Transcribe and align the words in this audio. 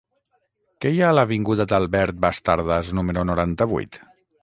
Què 0.85 0.91
hi 0.95 1.01
ha 1.03 1.09
a 1.13 1.15
l'avinguda 1.17 1.69
d'Albert 1.73 2.19
Bastardas 2.25 2.93
número 3.01 3.29
noranta-vuit? 3.33 4.05